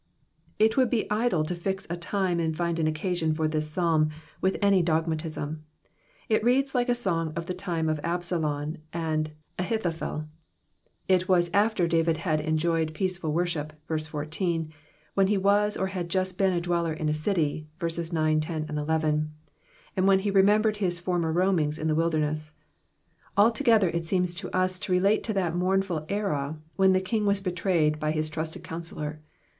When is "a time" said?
1.87-2.39